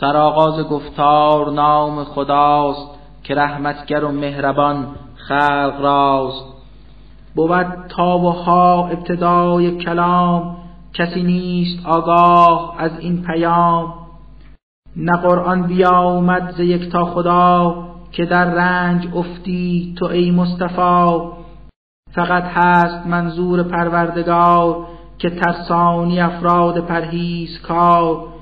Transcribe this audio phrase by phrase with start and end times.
[0.00, 2.88] سرآغاز گفتار نام خداست
[3.22, 4.86] که رحمتگر و مهربان
[5.28, 6.44] خلق راست.
[7.34, 10.56] بود تا و ها ابتدای کلام
[10.94, 13.94] کسی نیست آگاه از این پیام.
[14.96, 21.18] نه قرآن بیامد ز تا خدا که در رنج افتی تو ای مصطفی.
[22.14, 24.86] فقط هست منظور پروردگار
[25.18, 28.39] که ترسانی افراد پرهیز کار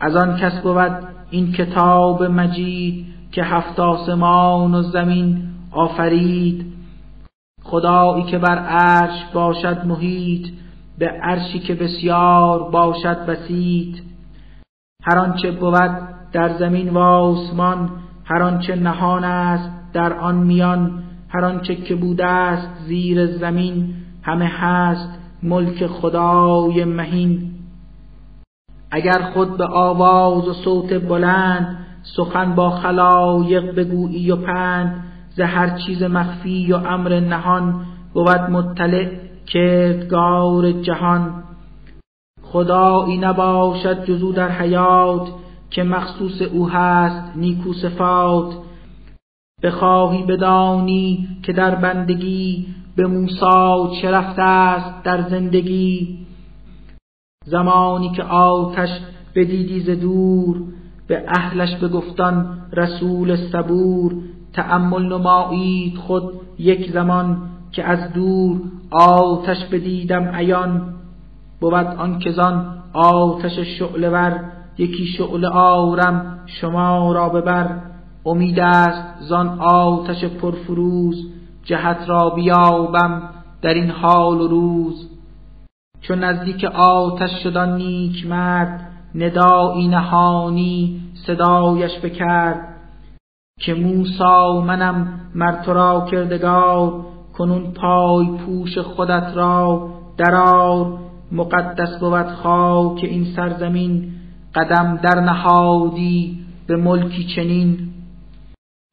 [0.00, 6.72] از آن کس بود این کتاب مجید که هفت آسمان و زمین آفرید.
[7.62, 10.48] خدایی که بر عرش باشد محیط
[10.98, 13.96] به عرشی که بسیار باشد بسیط.
[15.04, 17.90] هر آنچه بود در زمین و آسمان
[18.24, 24.46] هر آنچه نهان است در آن میان هر آنچه که بوده است زیر زمین همه
[24.46, 27.57] هست ملک خدای مهین.
[28.90, 35.04] اگر خود به آواز و صوت بلند سخن با خلایق بگویی و پند
[35.36, 37.80] ز هر چیز مخفی و امر نهان
[38.14, 39.08] بود مطلع
[39.46, 41.42] کردگار جهان.
[42.42, 45.28] خدایی نباشد جزو در حیات
[45.70, 48.54] که مخصوص او هست نیکو صفات.
[49.62, 52.66] بخواهی بدانی که در بندگی
[52.96, 56.18] به موسی چه رفته است در زندگی
[57.50, 58.88] زمانی که آتش
[59.34, 60.62] بدیدی ز دور
[61.06, 64.12] به اهلش بگفتان رسول صبور
[64.52, 66.22] تأمل نمایید خود
[66.58, 67.38] یک زمان
[67.72, 68.60] که از دور
[68.90, 70.94] آتش بدیدم عیان.
[71.60, 74.44] بود آن که زان آتش شعله ور
[74.78, 77.78] یکی شعله آرم شما را ببر.
[78.26, 81.26] امید است زان آتش پرفروز
[81.64, 83.22] جهت را بیابم
[83.62, 85.17] در این حال و روز.
[86.08, 92.68] چون نزدیک آتش شدن نیک مرد ندایی نهانی صدایش بکرد
[93.60, 97.04] که موسا منم مر تو را کردگار
[97.38, 100.98] کنون پای پوش خودت را درار
[101.32, 104.12] مقدس بود خاک این سرزمین
[104.54, 107.78] قدم در نهادی به ملکی چنین.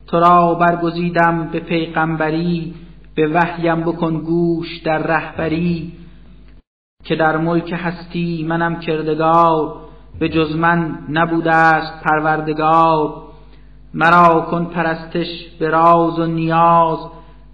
[0.07, 2.73] تو را برگزیدم به پیغمبری
[3.15, 6.04] به وحیم بکن گوش در رهبری.
[7.05, 9.75] که در ملک هستی منم کردگار
[10.19, 13.13] به جز من نبوده است پروردگار.
[13.93, 15.27] مرا کن پرستش
[15.59, 16.99] به راز و نیاز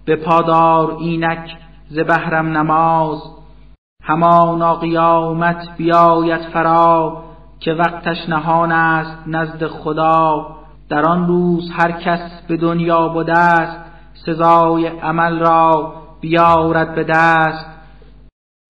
[0.04, 1.56] به پادار اینک
[1.88, 3.22] ز بهرم نماز.
[4.04, 7.22] همانا قیامت بیاید فرا
[7.60, 10.46] که وقتش نهان است نزد خدا.
[10.88, 13.78] در آن روز هر کس به دنیا بوده است
[14.26, 17.71] سزای عمل را بیارد به دست.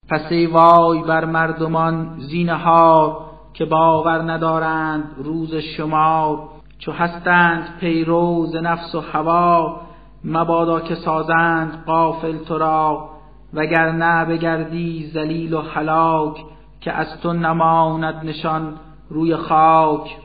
[0.08, 3.16] پس ای وای بر مردمان زینهار
[3.54, 6.48] که باور ندارند روز شمار
[6.78, 9.80] چو هستند پیروز نفس و هوا
[10.24, 13.08] مبادا که سازند قافل تو را
[13.54, 16.44] وگر بگردی ذلیل و هلاک
[16.80, 18.74] که از تو نماند نشان
[19.08, 20.18] روی خاک.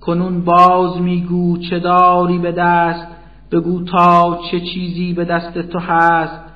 [0.00, 3.06] کنون باز میگو چه داری به دست
[3.52, 6.53] بگو تا چه چیزی به دست تو هست.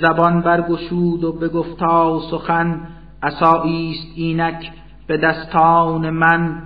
[0.00, 2.80] زبان برگشود و بگفتا سخن
[3.22, 4.72] عصاییست اینک
[5.06, 6.62] به دستان من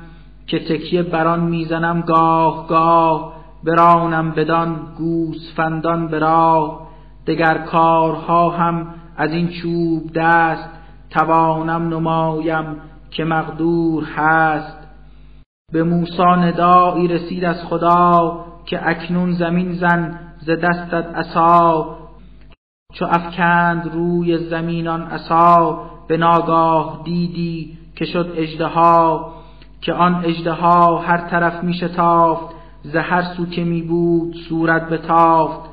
[0.47, 3.33] که تکیه بران می‌زنم گاه گاه
[3.65, 6.89] برانم بدان گوسفندان به راه.
[7.27, 10.69] دگر کارها هم از این چوب دست
[11.11, 12.77] توانم نمایم
[13.11, 14.79] که مقدور هست.
[15.73, 21.98] به موسی ندایی رسید از خدا که اکنون زمین زن ز دستت عصا.
[22.93, 29.33] چو افکند روی زمینان عصا به ناگاه دیدی که شد اژدها
[29.81, 35.71] که آن اژدها هر طرف می شتافت ز هر سو که می بود صورت بتافت.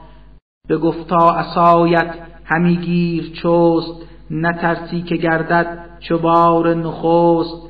[0.68, 2.14] به گفتا عصایت
[2.46, 7.70] همی گیر چست نترسی که گردد چو بار نخست.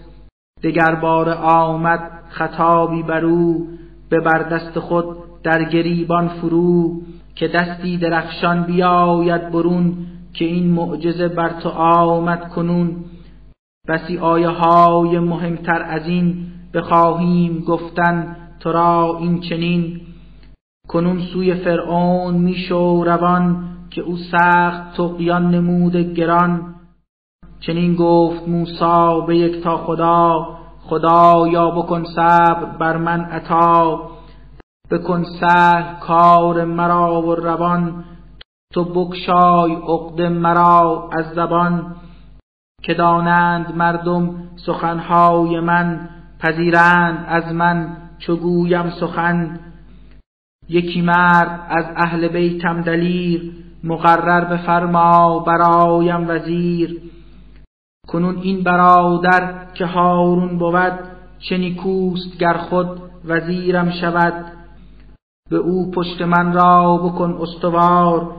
[0.63, 3.67] دگر بار آمد خطابی بر او
[4.09, 7.02] به بر دست خود در گریبان فرو
[7.36, 9.97] که دستی درخشان بیاید برون
[10.34, 12.96] که این معجزه بر تو آمد کنون.
[13.88, 16.36] بسی آیه های مهمتر از این
[16.74, 20.02] بخواهیم گفتن تو را این چنین.
[20.88, 26.76] کنون سوی فرعون میشو روان که او سخت تقیان نمود گران.
[27.59, 30.47] چنین گفت موسی به یک تا خدا
[30.80, 34.15] خدا یا بکن صبر بر من عطا.
[34.91, 38.03] بکن سهل کار مرا و روان
[38.73, 41.96] تو بکشای عقد مرا از زبان.
[42.84, 44.35] که دانند مردم
[44.66, 46.09] سخنهای من
[46.40, 49.59] پذیرند از من چو گویم سخن.
[50.70, 53.52] یکی مرد از اهل بیتم دلیر
[53.84, 57.02] مقرر به فرما برایم وزیر.
[58.08, 60.99] کنون این برادر که هارون بود
[61.40, 64.46] چه نیکوست گر خود وزیرم شود.
[65.50, 68.36] به او پشت من را بکن استوار.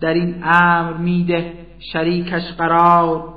[0.00, 3.34] در این امر میده شریکش قرار.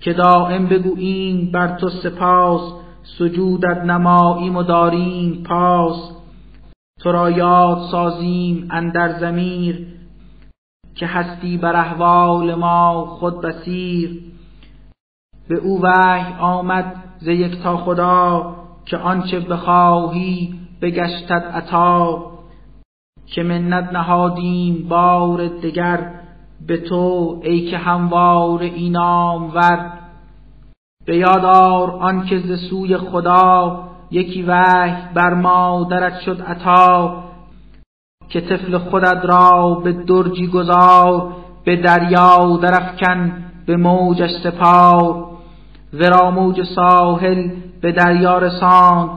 [0.00, 2.72] که دائم بگوییم بر تو سپاس
[3.18, 6.12] سجودت نماییم و داریم پاس.
[7.00, 9.86] تو را یاد سازیم اندر زمیر
[10.94, 14.22] که هستی بر احوال ما خود بسیر
[15.48, 17.28] به او وحی آمد ز
[17.62, 22.22] تا خدا که آنچه بخواهی بگشتد عطا
[23.26, 26.10] که منت نهادیم بار دگر
[26.66, 29.92] به تو ای که هموار اینام ور
[31.06, 37.24] به یادار آنکه ز سوی خدا یکی وحی بر مادرت شد عطا
[38.28, 41.32] که طفل خودت را به درجی گذار
[41.64, 45.26] به دریا درفکن به موجش سپار.
[45.92, 47.50] ورا موج ساحل
[47.80, 49.10] به دریا رساند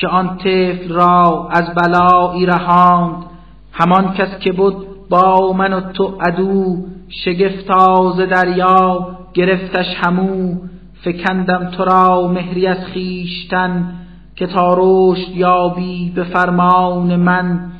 [0.00, 3.24] که آن طفل را از بلایی رهاند.
[3.72, 6.76] همان کس که بود با من و تو عدو
[7.08, 10.54] شگفتا ز دریا گرفتش همو.
[11.04, 13.92] فکندم تو را مهری از خیشتن
[14.36, 17.72] که تا رشد یابی به فرمان من.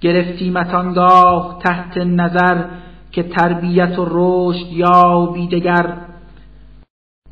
[0.00, 2.64] گرفتیمت آنگاه تحت نظر
[3.12, 5.86] که تربیت و رشد یابی دگر.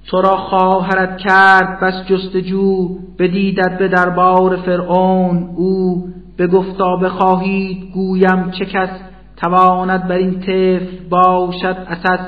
[0.06, 5.50] تو را خواهرت کرد بس جستجو بدیدت به دربار فرعون.
[5.56, 6.08] او
[6.52, 8.88] گفتا بخواهید گویم چه کس
[9.36, 12.20] تواند بر این طفل باشد اساس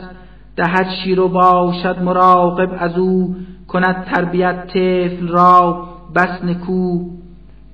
[0.56, 3.36] دهد شیر و باشد مراقب از او.
[3.68, 7.10] کند تربیت طفل را بس نکو.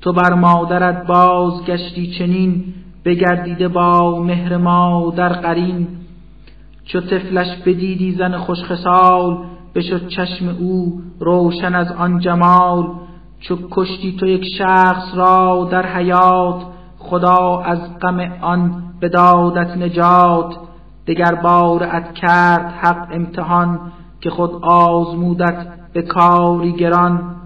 [0.00, 2.64] تو بر مادرت بازگشتی چنین
[3.05, 5.87] بگردیده با مهر مادر قرین.
[6.84, 9.38] چو طفلش بدیدی زن خوشخصال
[9.74, 12.86] بشد چشم او روشن از آن جمال
[13.40, 16.62] چو کشتی تو یک شخص را در حیات
[16.98, 20.56] خدا از غم آن بدادت نجات.
[21.06, 27.36] دگر ات کرد حق امتحان که خود آزمودت به کاری گران.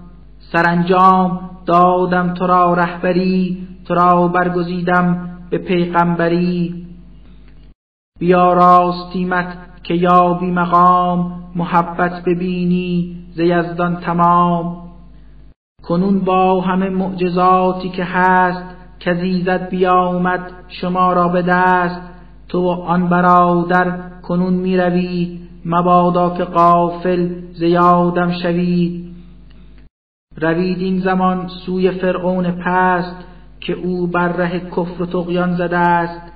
[0.51, 6.87] سرانجام دادم تو را رهبری تو را برگزیدم به پیغمبری.
[8.19, 14.77] بیا راستیمت که یابی مقام محبت ببینی ز یزدان تمام.
[15.83, 18.63] کنون با همه معجزاتی که هست
[18.99, 22.01] کزیزت بیامد شما را به دست.
[22.49, 29.15] تو و آن برادر کنون می روید مبادا که قافل زیادم شوید
[30.37, 33.15] روید این زمان سوی فرعون پست
[33.59, 36.26] که او بر ره کفر و تقیان زده است.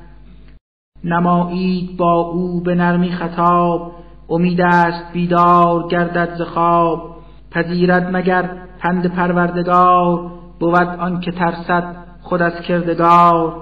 [1.04, 3.92] نمایید با او به نرمی خطاب.
[4.30, 7.16] امید است بیدار گردد ز خواب.
[7.52, 8.50] پذیرد مگر
[8.80, 10.32] پند پروردگار.
[10.60, 13.56] بود آن که ترسد خود از کردگار.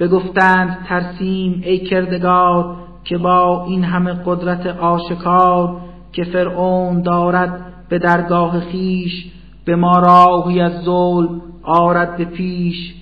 [0.00, 5.80] بگفتند ترسیم ای کردگار که با این همه قدرت آشکار
[6.12, 9.26] که فرعون دارد به درگاه خیش
[9.64, 12.94] به ما راهی از ظلم آرد به پیش.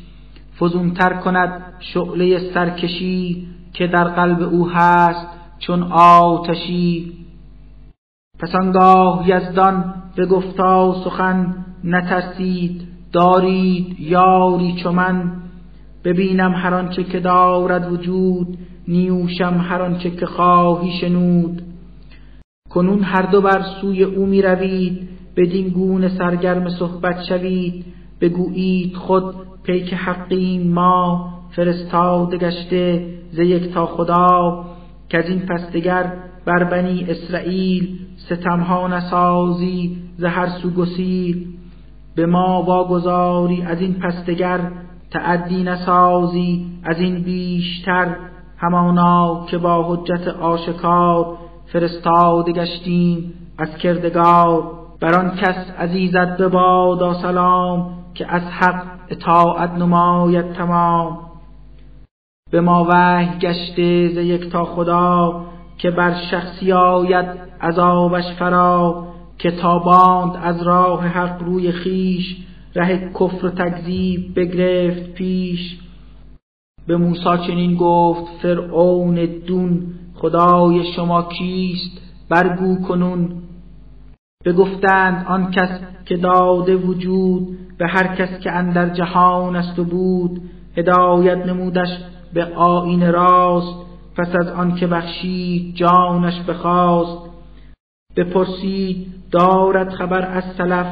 [0.61, 5.27] فزونتر کند شعله سرکشی که در قلب او هست
[5.59, 7.13] چون آتشی.
[8.39, 15.33] پس آنگاه یزدان به گفتا سخن نترسید دارید یاری چو من؟
[16.05, 21.63] ببینم هر آنچه که دارد وجود نیوشم هر آنچه که خواهی شنود.
[22.71, 27.85] کنون هر دو بر سوی او می روید بدین گونه سرگرم صحبت شوید.
[28.21, 34.65] بگویید خود پیک حقیم ما فرستاده گشته ز یک تا خدا
[35.09, 36.13] که از این پستگر
[36.45, 41.47] بر بنی اسرائیل ستمها نسازی ز هر سو گسیل.
[42.17, 44.61] به ما واگذاری از این پستگر
[45.11, 48.17] تعدی نسازی از این بیشتر.
[48.59, 54.63] همانا که با حجت آشکار فرستاده گشتیم از کردگار.
[55.01, 61.19] بر آن کس عزیزت به بادا سلام که از حق اطاعت نماید تمام.
[62.51, 65.45] به ما وحی گشته ز یک تا خدا
[65.79, 67.27] که بر شخصی آید
[67.61, 69.09] عذابش فرا
[69.39, 72.37] که تاباند از راه حق روی خیش
[72.75, 75.79] ره کفر و تکذیب بگرفت پیش.
[76.87, 79.15] به موسی چنین گفت فرعون
[79.47, 79.83] دون
[80.15, 83.48] خدای شما کیست؟ برگو کنون.
[84.49, 90.41] بگفتند آن کس که داده وجود به هر کس که اندر جهان است و بود
[90.77, 91.89] هدایت نمودش
[92.35, 93.77] به آین راست
[94.17, 97.31] پس از آن که بخشید جانش بخواست.
[98.17, 100.87] بپرسید دارد خبر از سلف؟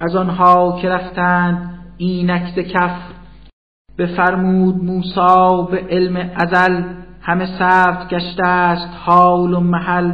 [0.00, 3.00] از آنها که رفتند اینک ز کف.
[3.98, 6.82] بفرمود موسا به علم ازل
[7.20, 10.12] همه ثبت گشته است حال و محل.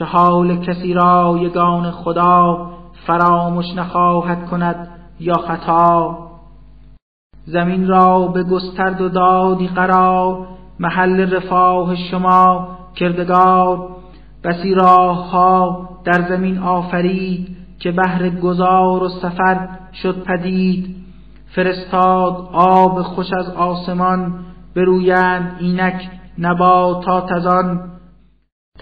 [0.00, 2.70] که حال کسی را یگان خدا
[3.06, 4.88] فراموش نخواهد کند
[5.20, 6.18] یا خطا.
[7.46, 10.46] زمین را به گسترد و دادی قرار
[10.78, 13.88] محل رفاه شما کردگار.
[14.44, 19.68] بسی راه ها در زمین آفرید که بهر گذار و سفر
[20.02, 20.96] شد پدید.
[21.54, 24.34] فرستاد آب خوش از آسمان
[24.76, 27.90] برویند اینک نباتات از آن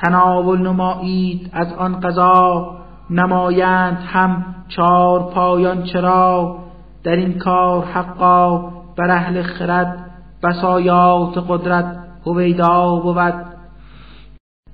[0.02, 2.76] تناول نمایید از آن قضا
[3.10, 6.56] نمایند هم چار پایان چرا.
[7.04, 8.58] در این کار حقا
[8.96, 10.10] بر اهل خرد
[10.42, 13.34] بسایات قدرت هویدا بود.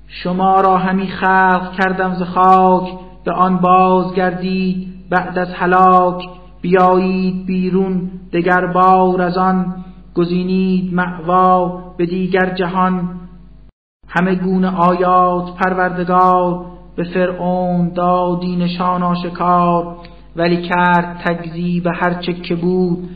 [0.08, 2.88] شما را همی خلق کردم ز خاک
[3.24, 6.24] به آن بازگردید بعد از هلاک.
[6.64, 13.08] بیایید بیرون دگر بار از آن گزینید معوا به دیگر جهان.
[14.16, 16.66] همه گونه آیات پروردگار
[16.96, 19.96] به فرعون دادی نشان آشکار
[20.36, 23.08] ولی کرد تکذیب هرچه که بود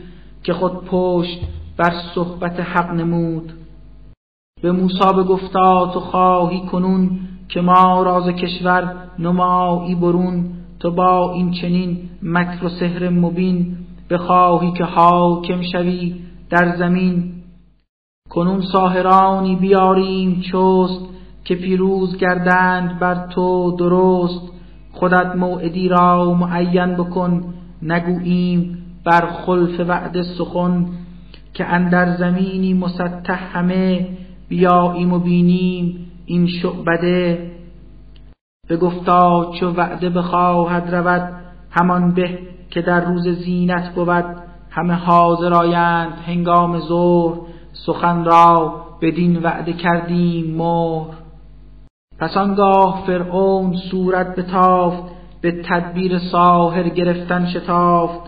[0.43, 1.39] که خود پشت
[1.77, 3.53] بر صحبت حق نمود.
[4.61, 10.45] به موسی بگفتا تو خواهی کنون که ما راز کشور نمایی برون
[10.79, 13.77] تو با این چنین مکر و سحر مبین
[14.09, 16.15] بخواهی که حاکم شوی
[16.49, 17.38] در زمین.
[18.29, 21.05] کنون ساهرانی بیاریم چست
[21.43, 24.41] که پیروز گردند بر تو درست.
[24.91, 30.85] خودت موعدی را معین بکن نگوییم بر خلف وعد سخن
[31.53, 34.07] که اندر زمینی مسطح همه
[34.49, 37.51] بیاییم و بینیم این شعبده.
[38.67, 41.33] به گفتا چو وعده بخواهد رود
[41.71, 44.25] همان به که در روز زینت بود.
[44.69, 47.48] همه حاضر آیند هنگام ظهر.
[47.85, 51.15] سخن را بدین وعده کردیم مهر
[52.19, 55.03] پس آنگاه فرعون صورت بتافت
[55.41, 58.21] به تدبیر ساهر گرفتن شتافت.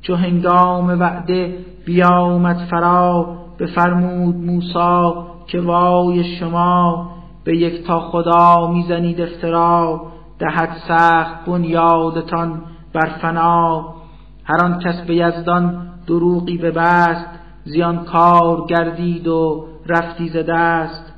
[0.00, 7.10] چو هنگام وعده بیامد فرا بفرمود موسا که وای شما
[7.44, 10.00] به یک تا خدا می‌زنید افترا.
[10.38, 12.62] دهد سخت بنیادتان
[12.94, 13.94] بر فنا.
[14.44, 21.12] هر آن کس به یزدان دروغی ببست زیان کار گردید و رفتی ز دست.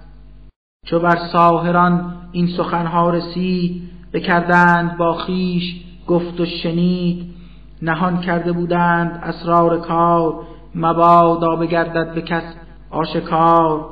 [0.87, 7.35] چو بر ساهران این سخنها رسید بکردند با خیش گفت و شنید.
[7.83, 10.35] نهان کرده بودند اسرار کار
[10.75, 12.55] مبادا بگردد به کس
[12.91, 13.87] آشکار.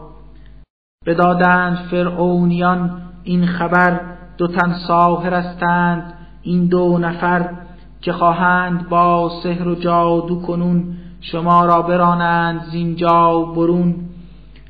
[1.06, 4.00] بدادند فرعونیان این خبر
[4.38, 7.50] دو تن ساهر هستند این دو نفر
[8.00, 10.96] که خواهند با سحر و جادو کنون
[11.32, 13.94] شما را برانند زینجا برون.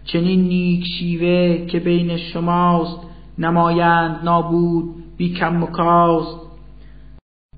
[0.05, 3.01] چنین نیک شیوه که بین شماست
[3.39, 6.41] نمایند نابود بی کم و کاست.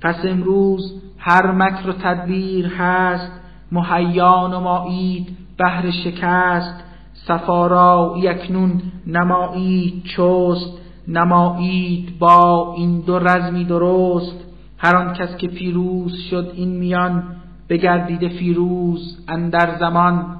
[0.03, 3.33] پس امروز هر مکر و تدبیر هست
[3.73, 6.85] مهیا نمایید بهر شکست.
[7.27, 14.37] سفارا یکنون نمایید چست نمایید با این دو رزمی درست.
[14.79, 17.23] هر آن کس که پیروز شد این میان
[17.69, 20.37] بگردید فیروز اندر زمان.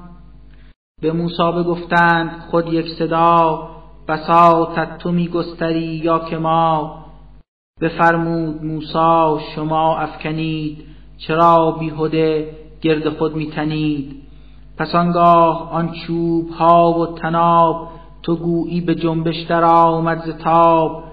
[1.01, 3.69] به موسی بگفتند خود یک صدا
[4.07, 7.05] بساطت تو میگستری یا که ما؟
[7.81, 10.83] بفرمود موسی شما افکنید
[11.17, 14.23] چرا بیهده گرد خود میتنید؟
[14.77, 17.89] پس آنگاه آن چوب ها و تناب
[18.23, 21.03] تو گویی به جنبش در آمد ز تاب.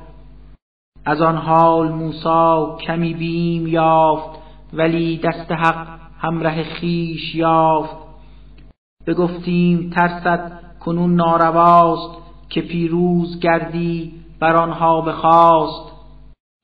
[1.06, 4.38] از آن حال موسا کمی بیم یافت
[4.72, 7.96] ولی دست حق همراه خیش یافت.
[9.06, 15.92] بگفتیم ترسد کنون نارواست که پیروز گردی بر آنها بخواست.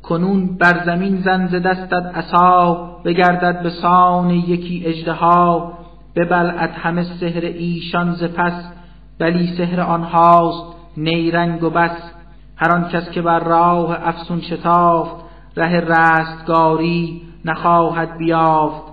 [0.02, 2.74] کنون بر زمین زن ز دستت عصا
[3.04, 5.72] بگردد به سان یکی اژدها.
[6.16, 8.72] ببلعد همه سحر ایشان ز پس
[9.20, 12.12] ولی سحر آنهاست نیرنگ و بس.
[12.56, 15.16] هر آن کس که بر راه افسون شتافت
[15.56, 18.89] ره رستگاری نخواهد بیافت.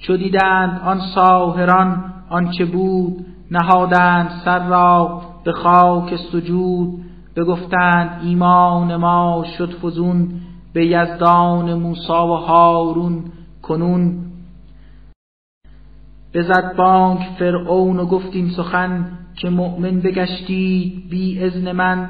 [0.00, 7.04] چو دیدند آن ساهران آنچه بود نهادند سر را به خاک سجود
[7.36, 10.30] بگفتند ایمان ما شد فزون
[10.72, 13.24] به یزدان موسا و هارون
[13.62, 14.26] کنون.
[16.34, 22.08] بزد بانک فرعون و گفت این سخن که مؤمن بگشتید بی ازن من.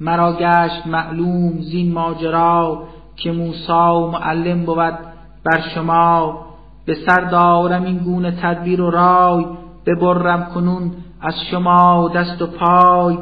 [0.00, 2.82] مرا گشت معلوم زین ماجرا
[3.16, 4.98] که موسا معلم بود
[5.44, 6.44] بر شما.
[6.86, 9.46] به سر دارم این گونه تدبیر و رای
[9.86, 13.18] ببرم کنون از شما دست و پای.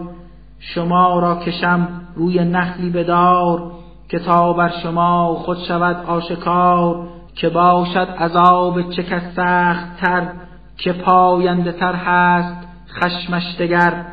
[0.58, 3.72] شما را کشم روی نخلی بدار
[4.08, 7.08] که تا بر شما خود شود آشکار.
[7.34, 10.32] که باشد عذاب چه کس سخت تر
[10.76, 14.04] که پاینده تر هست خشمش دگر.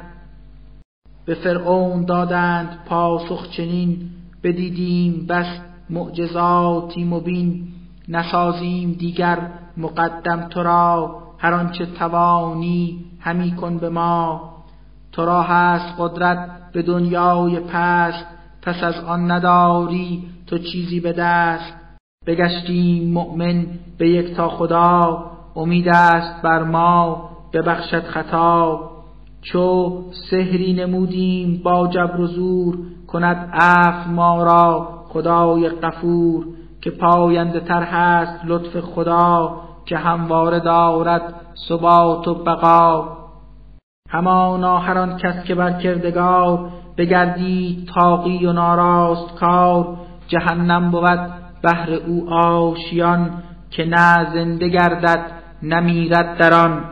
[1.25, 3.98] به فرعون دادند پاسخ چنین
[4.44, 7.68] بدیدیم بس معجزاتی مبین.
[8.10, 9.38] نسازیم دیگر
[9.78, 14.42] مقدم تو را هر آنچه توانی همی کن به ما.
[15.12, 18.25] تو را هست قدرت به دنیای پست
[18.62, 21.74] پس از آن نداری تو چیزی به دست.
[22.28, 23.66] بگشتیم مؤمن
[23.98, 25.25] به یک تا خدا
[25.56, 28.89] امید است بر ما ببخشد خطا.
[29.42, 36.46] چو سحری نمودیم با جبر و زور کند عفو ما را خدای غفور.
[36.81, 41.33] که پاینده تر هست لطف خدا که همواره دارد
[41.69, 43.17] ثبات و بقا.
[44.09, 51.19] همانا هر آن کس که بر کردگار بگردید تاقی و ناراست کار جهنم بود
[51.62, 53.31] بهر او آشیان
[53.71, 55.25] که نه زنده گردد
[55.63, 56.83] نمیرد در آن.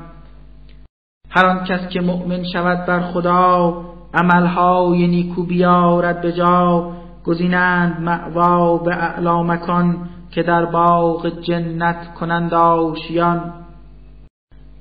[1.29, 3.74] هر آن کس که مؤمن شود بر خدا
[4.13, 6.91] عملهای نیکو بیارد به جا
[7.28, 13.54] گزینند معوا به اعلا مکان که در باغ جنت کنند آشیان.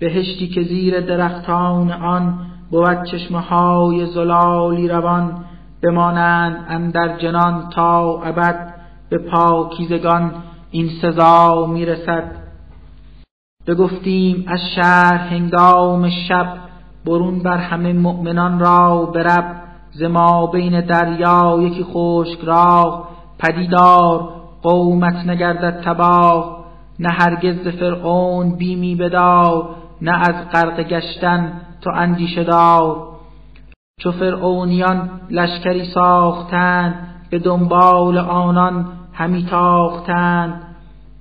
[0.01, 2.39] بهشتی که زیر درختان آن
[2.71, 5.45] بود چشمه های زلالی روان
[5.83, 8.75] بمانند اندر جنان تا ابد
[9.11, 10.35] به پاکیزگان
[10.71, 12.25] این سزا می‌رسد.
[13.67, 16.47] بگفتیم از شهر هنگام شب
[17.07, 19.66] برون بر همه مؤمنان را برب.
[19.93, 24.29] ز ما بین دریا یکی خشک راه پدیدار
[24.63, 26.65] قومت نگردد تباه.
[26.99, 29.69] نه هرگز ز فرعون بیمی بدار
[30.03, 33.09] نه از غرق گشتن تو اندیشه دار.
[34.01, 36.95] چو فرعونیان لشکری ساختند
[37.31, 40.63] به دنبال آنان همی تاختند.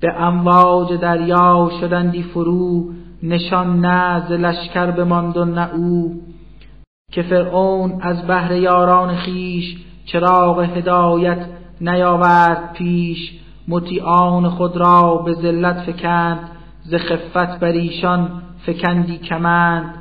[0.01, 2.83] به امواج دریا شدندی فرو
[3.23, 6.13] نشان نه ز لشکر بماند و نه او.
[7.15, 9.75] که فرعون از بهر یاران خیش
[10.05, 11.45] چراغ هدایت
[11.81, 13.39] نیاورد پیش.
[13.67, 16.39] مطیعان خود را به ذلت فکند
[16.83, 18.29] ز خفت بر ایشان
[18.65, 19.93] فکندی کمند.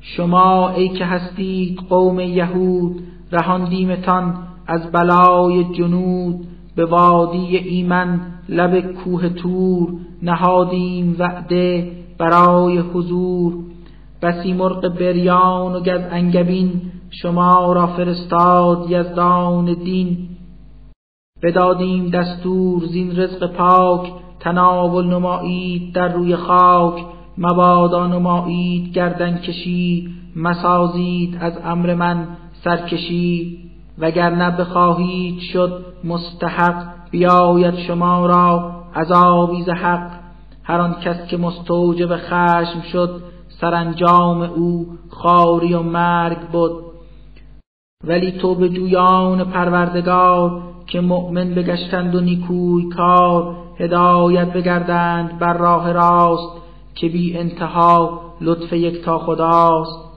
[0.00, 4.34] شما ای که هستید قوم یهود رهاندیمتان
[4.66, 6.46] از بلای جنود.
[6.76, 9.92] به وادی ایمن لب کوه تور
[10.22, 13.71] نهادیم وعده برای حضور.
[14.22, 20.28] بسی مرغ بریان و گز انگبین شما را فرستاد یزدان دین.
[21.42, 27.04] بدادیم دستور زین رزق پاک تناول نمایید در روی خاک
[27.38, 32.26] مبادا نمایید گردن کشی مسازید از امر من
[32.64, 33.58] سرکشی.
[33.98, 40.10] وگرنه بخواهید شد مستحق بیاید شما را عذابی ز حق.
[40.64, 43.31] هر آن کس که مستوجب خشم شد
[43.62, 46.84] سرانجام او خاری و مرگ بود
[48.04, 55.92] ولی تو به جویان پروردگار که مؤمن بگشتند و نیکوی کار هدایت بگردند بر راه
[55.92, 56.62] راست
[56.94, 60.12] که بی انتها لطف یک تا خداست.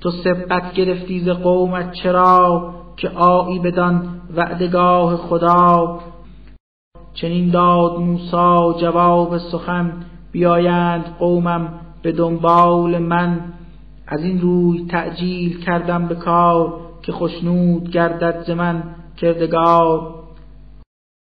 [0.00, 6.00] تو سبقت گرفتی ز قومت چرا که آیی بدان وعدگاه خدا؟
[7.14, 9.92] چنین داد موسا جواب سخن
[10.32, 13.40] بیایند قومم به دنبال من
[14.06, 18.82] از این روی تعجیل کردم به کار که خشنود گردد ز من
[19.16, 20.14] کردگار.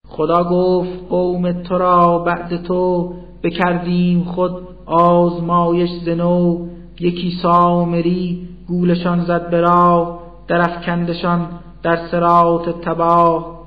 [0.08, 3.12] خدا گفت قوم تو را بعد تو
[3.42, 6.66] بکردیم خود آزمایش زنو
[7.00, 11.48] یکی سامری گولشان زد به راه درفکندشان
[11.82, 13.58] در سرات تباه.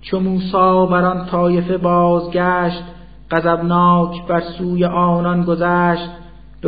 [0.00, 2.82] چو موسا بر آن طایفه بازگشت
[3.30, 6.10] غضبناک بر سوی آنان گذشت.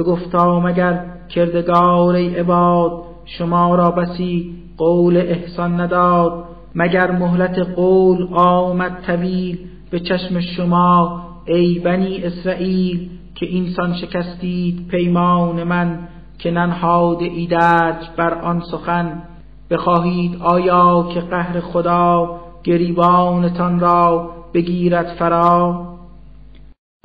[0.06, 2.92] گفتا مگر کردگار ای عباد
[3.24, 6.44] شما را بسی قول احسان نداد.
[6.74, 9.58] مگر مهلت قول آمد طویل
[9.90, 15.98] به چشم شما ای بنی اسرائیل که اینسان شکستید پیمان من
[16.38, 19.22] که ننهاده ایدرج بر آن سخن؟
[19.70, 25.86] بخواهید آیا که قهر خدا گریبانتان را بگیرد فرا؟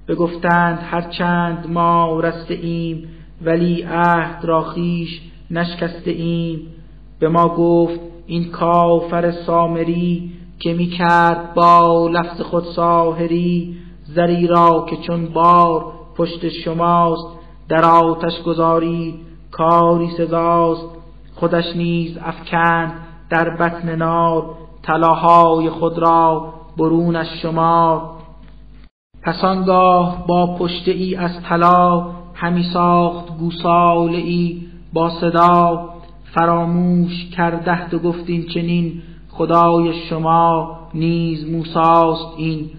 [0.07, 3.07] بگفتند هرچند ما رسته ایم
[3.41, 6.59] ولی عهد را خیش نشکسته ایم
[7.19, 14.85] به ما گفت این کافر سامری که می کرد با لفظ خود ساهری زری را
[14.89, 15.85] که چون بار
[16.17, 17.27] پشت شماست
[17.69, 19.15] در آتش گذارید
[19.51, 20.85] کاری سزاست.
[21.35, 22.93] خودش نیز افکند
[23.29, 28.14] در بطن نار طلاهای خود را برون از شمار.
[29.25, 34.61] پس آنگاه با پشته ای از طلا همی ساخت گوساله ای
[34.93, 35.89] با صدا.
[36.33, 42.69] فراموش کردهد و گفتین چنین خدای شما نیز موساست این.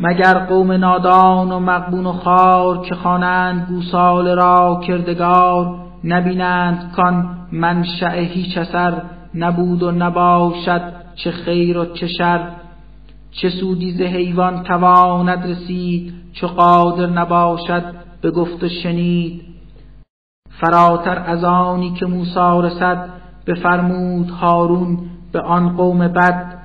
[0.00, 8.20] مگر قوم نادان و مقبون و خار که خوانند گوساله را کردگار نبینند کان منشأ
[8.20, 9.02] هیچ اثر
[9.34, 10.82] نبود و نباشد
[11.14, 12.50] چه خیر و چه شر.
[13.36, 19.42] چه سودی ز حیوان تواند رسید چو قادر نباشد به گفت و شنید.
[20.60, 23.08] فراتر از آنی که موسی رسد
[23.46, 24.98] بفرمود هارون
[25.32, 26.56] به آن قوم بد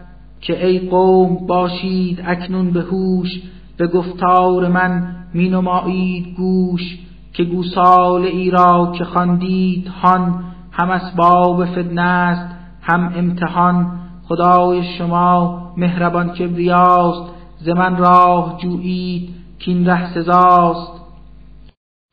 [0.42, 3.30] که ای قوم باشید اکنون به هوش
[3.78, 7.00] به گفتار من می نمایید گوش
[7.34, 14.00] که گوسال ای را که خواندید هان هم اسباب فتنه است هم امتحان
[14.32, 17.24] خدای شما مهربان کبریاست
[17.58, 20.92] ز من راه جویید کین ره سزاست.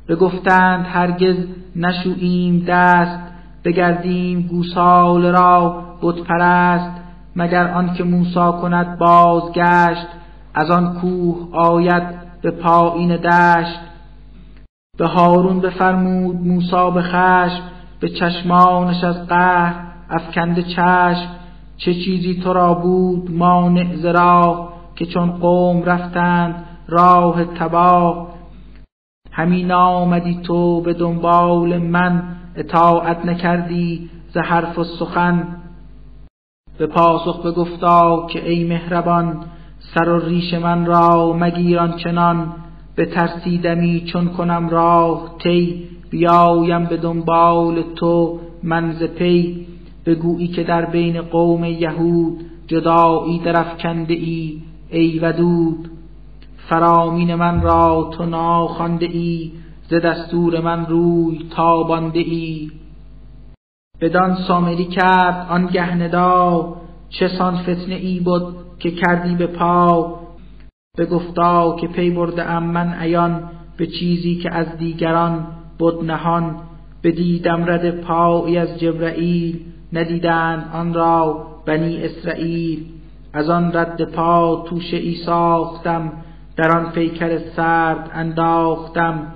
[0.08, 1.36] بگفتند هرگز
[1.76, 3.20] نشوییم دست
[3.64, 6.90] بگردیم گوسال را بت پرست
[7.36, 10.06] مگر آنکه موسی کند بازگشت
[10.54, 12.02] از آن کوه آید
[12.42, 13.80] به پایین دشت.
[14.98, 17.62] به هارون بفرمود موسی به خشم
[18.00, 19.74] به چشمانش از قهر
[20.10, 21.28] افکنده چشم.
[21.78, 24.06] چه چیزی تو را بود مانع ز
[24.96, 28.28] که چون قوم رفتند راه تباه؟
[29.32, 32.22] همین آمدی تو به دنبال من
[32.56, 35.48] اطاعت نکردی ز حرف و سخن.
[36.78, 39.44] به پاسخ بگفتا که ای مهربان
[39.94, 42.54] سر و ریش من را مگیران چنان.
[42.96, 49.67] به ترسیدمی چون کنم راه تی بیایم به دنبال تو من ز پی.
[50.08, 55.90] بگویی که در بین قوم یهود جدایی درفکنده ای ای ودود.
[56.68, 59.52] فرامین من را تو ناخوانده ای
[59.90, 62.70] ز دستور من روی تابانده ای.
[64.00, 66.76] بدان سامری کرد آن گهندا
[67.08, 70.18] چه سان فتنه ای بود که کردی به پا.
[70.96, 73.42] به گفتا که پی برده ام من عیان
[73.76, 75.46] به چیزی که از دیگران
[75.78, 76.56] بود نهان.
[77.02, 79.60] بدیدم رد پایی از جبرئیل
[79.92, 82.84] ندیدند آن را بنی اسرائیل.
[83.32, 86.12] از آن رد پا توشه ای ساختم
[86.56, 89.32] در آن پیکر سرد انداختم.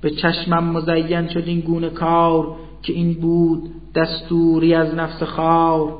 [0.00, 5.92] به چشمم مزین شد این گونه کار که این بود دستوری از نفس خار.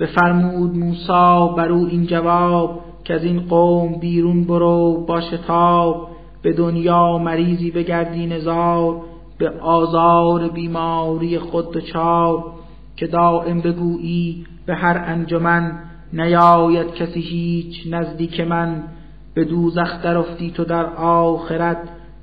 [0.00, 6.08] بفرمود موسا بر او این جواب که از این قوم بیرون برو با شتاب.
[6.42, 9.00] به دنیا مریضی بگردی نزار
[9.38, 12.44] به آزار بیماری خود دچار.
[12.96, 15.78] که دائم بگویی به هر انجمن
[16.12, 18.82] نیاید کسی هیچ نزدیک من.
[19.34, 21.78] به دوزخ درافتی تو در آخرت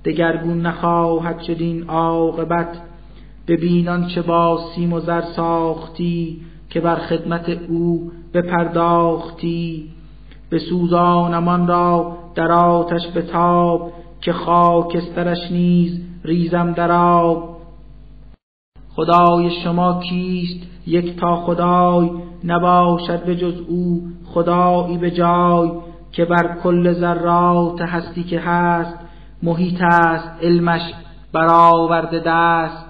[0.05, 2.81] دگرگون نخواهد شد این عاقبت.
[3.47, 9.89] ببین چه با سیم و زر ساختی که بر خدمت او بپرداختی.
[10.49, 17.50] به سوزانمان را در آتش بتاب که خاکسترش نیز ریزم در آب.
[18.95, 22.11] خدای شما کیست؟ یک تا خدای
[22.43, 25.71] نباشد به جز او خدایی به جای
[26.11, 28.97] که بر کل ذرات هستی که هست
[29.43, 30.81] محیط است علمش
[31.33, 32.85] برآورده دست.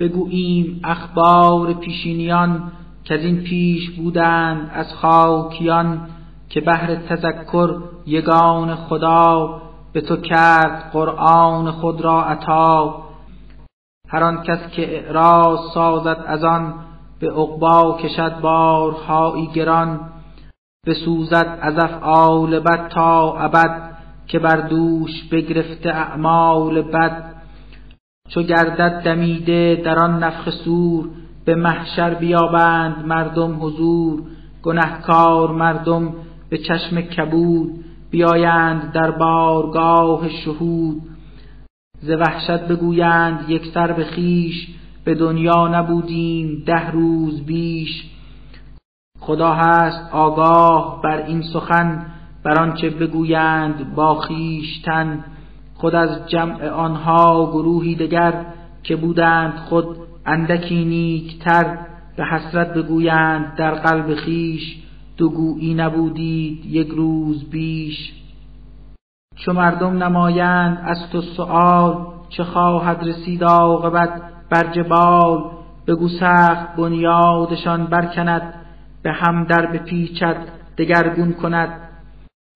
[0.00, 2.72] بگوییم اخبار پیشینیان
[3.04, 6.00] که از این پیش بودند از خاکیان
[6.48, 7.76] که بهر تذکر
[8.06, 9.60] یگان خدا
[9.92, 13.02] به تو کرد قرآن خود را عطا.
[14.08, 16.74] هر آن کس که اعراض سازد از آن
[17.20, 20.00] به عقبا کشد بارهایی گران
[20.86, 23.94] بسوزد از افعال بد تا ابد
[24.26, 27.34] که بر دوش بگرفته اعمال بد.
[28.28, 31.08] چو گردد دمیده در آن نفخ سور
[31.44, 34.22] به محشر بیابند مردم حضور.
[34.62, 36.12] گنهکار مردم
[36.50, 41.02] به چشم کبود بیایند در بارگاه شهود.
[42.06, 44.68] ز وحشت بگویند یک سر به خیش
[45.04, 48.10] به دنیا نبودیم ده روز بیش.
[49.20, 52.06] خدا هست آگاه بر این سخن
[52.42, 55.24] بر آنچه بگویند با خویشتن.
[55.74, 58.46] خود از جمع آنها گروهی دگر
[58.82, 61.78] که بودند خود اندکی نیکتر.
[62.16, 64.76] به حسرت بگویند در قلب خیش
[65.16, 68.12] دو گویی نبودید یک روز بیش.
[69.36, 75.50] چو مردم نمایند از تو سؤال چه خواهد رسید عاقبت بر جبال؟
[75.86, 78.54] بگو سخت بنیادشان برکند
[79.02, 80.36] به هم در بپیچد
[80.78, 81.80] دگرگون کند.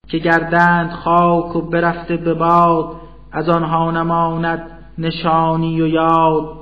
[0.07, 2.95] که گردند خاک و برفته به باد
[3.31, 6.59] از آنها نماند نشانی و یاد.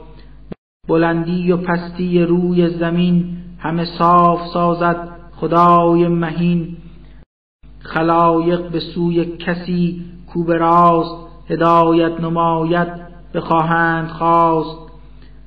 [0.87, 6.77] بلندی و پستی روی زمین همه صاف سازد خدای مهین.
[7.87, 12.87] خلایق به سوی کسی کو به راست هدایت نماید
[13.33, 14.91] بخواهند خواست.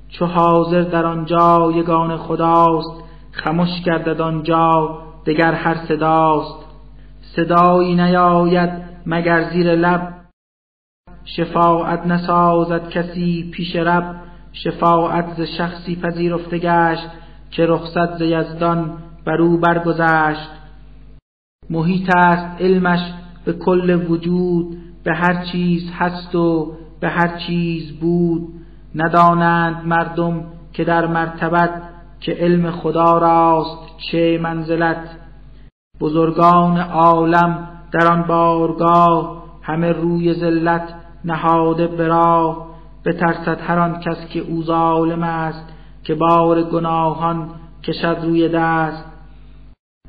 [0.08, 6.66] چو حاضر در آنجا یگان خداست خمش گردد آنجا دگر هر صداست.
[7.36, 8.70] صدایی نیاید
[9.06, 10.08] مگر زیر لب
[11.24, 14.16] شفاعت نسازد کسی پیش رب.
[14.52, 17.08] شفاعت ز شخصی پذیرفته گشت
[17.50, 20.59] که رخصت ز یزدان بر او برگذشت.
[21.70, 23.00] محیط است علمش
[23.44, 28.48] به کل وجود به هر چیز هست و به هر چیز بود.
[28.94, 31.82] ندانند مردم که در مرتبت
[32.20, 35.10] که علم خدا راست چه منزلت.
[36.00, 42.70] بزرگان عالم در آن بارگاه همه روی ذلت نهاده به راه.
[43.04, 45.68] بترسد هر آن کس که او ظالم است
[46.04, 47.48] که بار گناهان
[47.82, 49.09] کشد روی دست.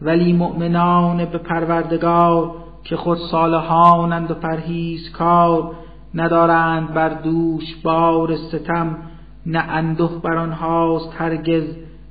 [0.01, 2.51] ولی مؤمنان به پروردگار
[2.83, 5.71] که خود صالحانند و پرهیز کار
[6.15, 8.97] ندارند بر دوش بار ستم
[9.45, 11.63] نه انده بر آنهاست هرگز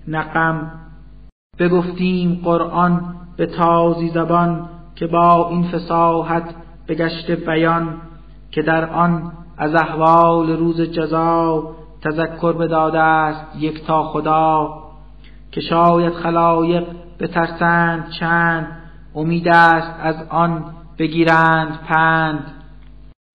[0.08, 0.72] نه غم.
[1.58, 6.54] بگفتیم قرآن به تازی زبان که با این فساحت
[6.88, 7.94] بگشت بیان
[8.50, 11.62] که در آن از احوال روز جزا
[12.02, 14.74] تذکر بداده است یک تا خدا
[15.52, 16.84] که شاید خلایق
[17.20, 18.66] بترسند چند
[19.14, 20.64] امید است از آن
[20.98, 22.44] بگیرند پند.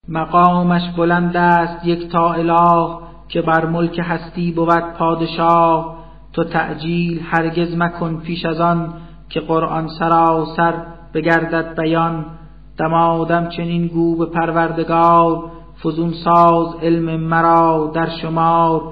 [0.08, 5.96] مقامش بلند است یک تا اله که بر ملک هستی بود پادشاه.
[6.32, 8.94] تو تعجیل هرگز مکن پیش از آن
[9.28, 10.74] که قرآن سراسر
[11.14, 12.24] بگردد بیان.
[12.78, 15.44] دمادم چنین گو به پروردگار
[15.84, 18.82] فزون ساز علم مرا در شمار.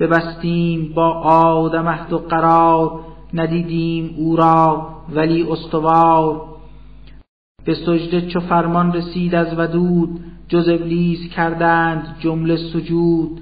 [0.00, 3.00] ببستیم با آدم عهد و قرار
[3.34, 6.42] ندیدیم او را ولی استوار.
[7.64, 13.40] به سجده چو فرمان رسید از ودود جز ابلیس کردند جمله سجود.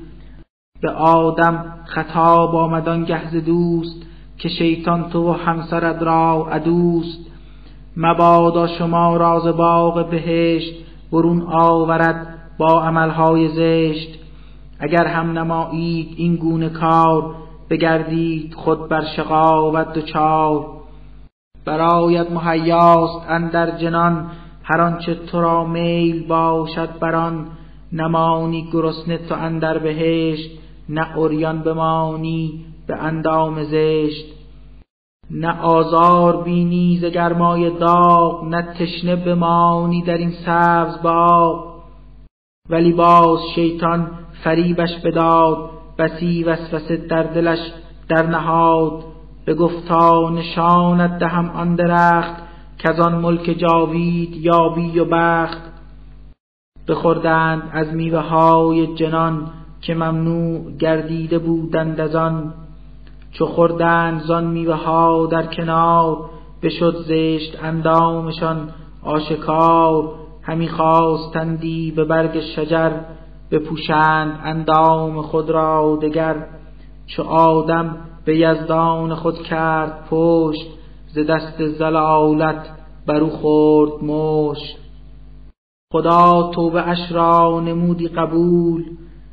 [0.83, 4.03] به آدم خطاب آمد آنگه دوست
[4.39, 7.19] که شیطان تو و همسرت را عدوست.
[7.97, 10.75] مبادا شما راز باغ بهشت
[11.13, 14.19] برون آورد با عملهای زشت.
[14.79, 17.35] اگر هم نمایید این گونه کار
[17.73, 20.67] بگردید خود بر شقاوت دچار
[21.65, 24.31] برایت مهیاست اندر جنان
[24.63, 27.49] هر آنچه تو را میل باشد بران
[27.93, 30.51] نمانی گرسنه تو اندر بهشت
[30.89, 34.25] نه عریان بمانی به اندام زشت.
[35.31, 41.73] نه آزار بینی ز گرمای داغ نه تشنه بمانی در این سبز باغ
[42.71, 44.11] ولی باز شیطان
[44.45, 47.59] فریبش بداد بسی وسوسه در دلش
[48.09, 49.05] در نهاد
[49.45, 52.43] به گفتا نشانت دهم آن درخت
[52.85, 55.59] از آن ملک جاوید یابی و بخت.
[56.89, 59.51] بخوردند از میوه های جنان
[59.81, 62.55] که ممنوع گردیده بودند از آن.
[63.33, 66.31] چو خوردند زان میوه ها در کنار
[66.63, 68.69] بشد زشت اندامشان
[69.03, 70.15] آشکار.
[70.43, 72.91] همی خواستندی به برگ شجر
[73.53, 76.47] بپوشند اندام خود را دگر
[77.07, 80.67] چو آدم به یزدان خود کرد پشت
[81.15, 82.67] ز دست زلالت
[83.07, 84.79] برو خورد مشت.
[85.93, 88.85] خدا توبه اش را نمودی قبول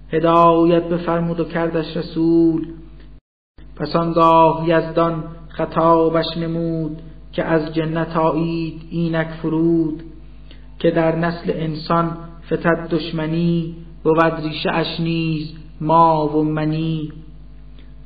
[0.10, 2.68] هدایت بفرمود و کردش رسول.
[3.76, 7.02] پس آنگاه یزدان خطابش نمود
[7.32, 10.04] که از جنت آیید اینک فرود
[10.80, 13.76] که در نسل انسان فتد دشمنی.
[14.04, 17.12] بود ریشه اش نیز ما و منی.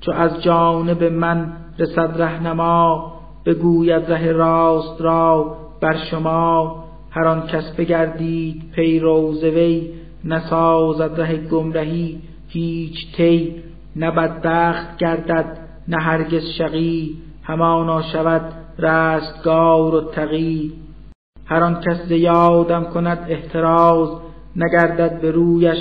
[0.01, 3.13] چو از جانب من رسد رهنما
[3.45, 6.84] بگوید ره راست را بر شما.
[7.12, 9.89] هر آن کس بگردید پیرو ز وی
[10.25, 13.56] نسازد ره گمرهی هیچ تی
[13.95, 17.17] نه بدبخت گردد نه هرگز شقی.
[17.43, 20.73] همانا شود رستگار و تقی.
[21.45, 24.10] هر آن کس یادم کند احتراز
[24.55, 25.77] نگردد به رویش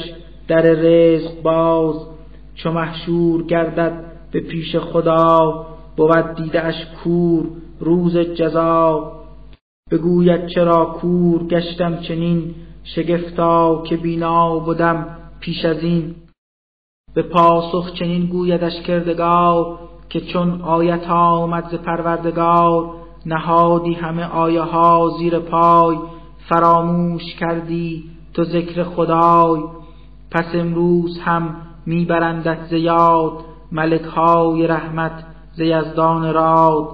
[0.49, 2.07] در رزق باز.
[2.55, 7.47] چو محشور گردد به پیش خدا بود دیده کور
[7.81, 9.13] روز جزا.
[9.91, 12.55] بگوید چرا کور گشتم چنین
[12.85, 15.07] شگفتا که بینا بودم
[15.41, 16.15] پیش از این.
[17.15, 22.95] به پاسخ چنین گویدش کردگار که چون آیت آمد ز پروردگار
[23.27, 25.99] نهادی همه آیه ها زیر پای
[26.49, 29.61] فراموش کردی تو ذکر خدای.
[30.31, 33.33] پس امروز هم میبرندت زیاد
[33.73, 36.89] ملک های رحمت ز یزدان راد.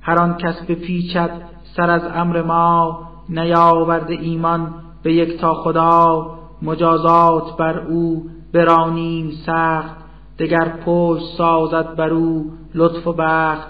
[0.00, 1.30] هر آن کس بپیچد
[1.76, 6.34] سر از امر ما نیاورده ایمان به یک تا خدا.
[6.62, 9.96] مجازات بر او برانیم سخت
[10.38, 13.68] دگر پشت سازد بر او لطف و بخت.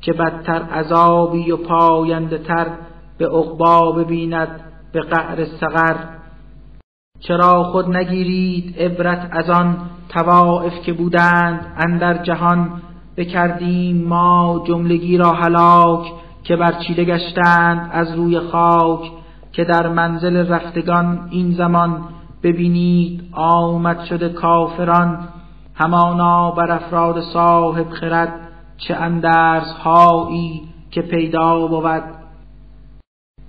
[0.00, 2.66] که بدتر عذابی و پاینده تر
[3.18, 5.96] به عقبا ببیند به قعر سقر
[7.20, 9.76] چرا خود نگیرید عبرت از آن
[10.08, 12.82] توائف که بودند اندر جهان؟
[13.16, 16.12] بکردیم ما جملگی را هلاک
[16.44, 19.10] که برچیده گشتند از روی خاک
[19.52, 22.04] که در منزل رفتگان این زمان
[22.42, 25.28] ببینید آمد شده کافران.
[25.74, 28.34] همانا بر افراد صاحب خرد
[28.76, 32.17] چه اندرس هایی که پیدا بود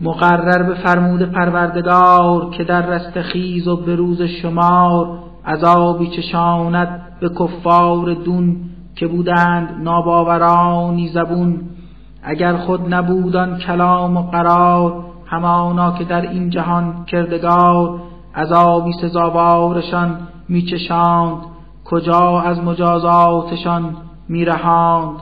[0.02, 8.14] مقرر به فرمود پروردگار که در رستخیز و به روز شمار عذابی چشاند به کفار
[8.14, 8.58] دون
[8.96, 11.62] که بودند ناباورانی زبون.
[12.24, 18.00] اگر خود نبودان کلام و قرار همانا که در این جهان کردگار
[18.36, 20.18] عذابی سزاوارشان
[20.50, 21.38] میچشاند.
[21.86, 23.96] کجا از مجازاتشان
[24.30, 25.16] میرهاند؟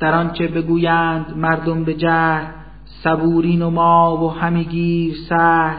[0.00, 2.59] در آنچه بگویند مردم به جهل
[3.04, 5.76] صبوری ما و همی گیر سهل.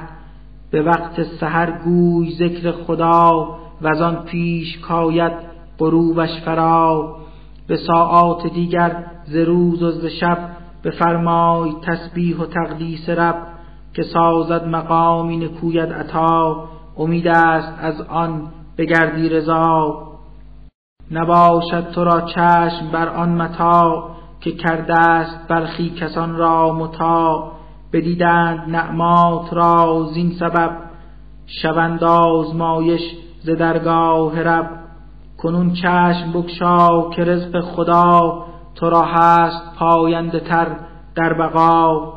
[0.72, 5.32] به وقت سحر گوی ذکر خدا و از آن پیش کاید
[5.80, 7.16] غروبش فرا
[7.68, 10.38] به ساعات دیگر ز روز و ز شب
[10.84, 13.48] بفرمای تسبیح و تقدیس رب
[13.94, 16.68] که سازد مقامی نکوید عطا.
[16.98, 20.08] امید است از آن بگردی رضا.
[21.12, 24.10] نباشد تو را چشم بر آن متا
[24.42, 27.52] که کرده است برخی کسان را متا
[27.94, 30.78] بدیدند نعمات را زین سبب
[31.46, 33.02] شوند آزمایش
[33.44, 34.70] ز درگاه رب.
[35.38, 40.68] کنون چشم بگشا که رزق خدا تو را هست پاینده تر
[41.16, 42.14] در بقا.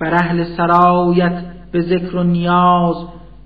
[0.00, 2.96] بر اهل سرایت به ذکر و نیاز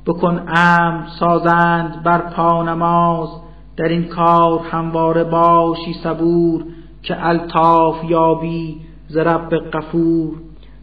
[0.06, 3.28] بکن ام سازند بر پا نماز.
[3.76, 6.64] در این کار همواره باشی صبور
[7.02, 10.34] که الطاف یابی ز رب غفور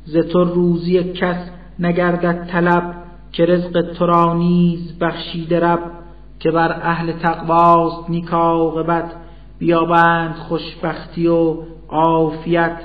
[0.05, 2.95] ز تو روزی کس نگردد طلب
[3.31, 5.79] که رزق تو را نیز بخشیده رب
[6.39, 9.11] که بر اهل تقواست نیک عاقبت
[9.59, 11.55] بیابند خوشبختی و
[11.89, 12.77] عافیت.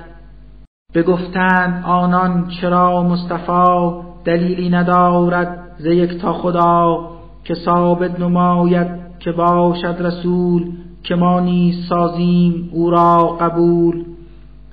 [0.94, 3.90] بگفتند آنان چرا مصطفی
[4.24, 7.10] دلیلی ندارد ز یک تا خدا
[7.44, 10.72] که ثابت نماید که باشد رسول
[11.04, 14.04] که ما نیز سازیم او را قبول.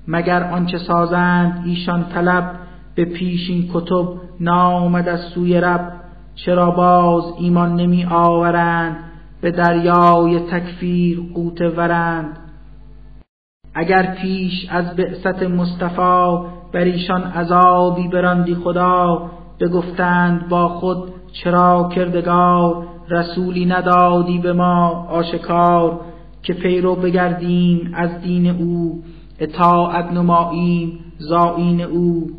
[0.08, 2.56] مگر آنچه سازند ایشان طلب
[2.96, 4.08] به پیش این کتب
[4.39, 5.94] نامد از سوی رب.
[6.36, 8.98] چرا باز ایمان نمی آورند
[9.41, 12.38] به دریای تکفیر قوت ورند.
[13.74, 21.13] اگر پیش از بعثت مصطفی بر ایشان عذابی براندی خدا بگفتند با خود
[21.44, 26.00] چرا کردگار رسولی ندادی به ما آشکار
[26.43, 29.04] که پیرو بگردیم از دین او
[29.39, 32.30] اطاعت نماییم زائین او.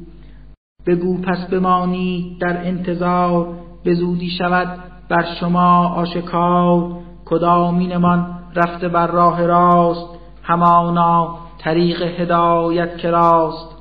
[0.86, 3.48] بگو پس بمانید در انتظار
[3.84, 7.02] به زودی شود بر شما آشکار.
[7.24, 13.71] کدامینمان رفته بر راه راست همانا طریق هدایت که راست.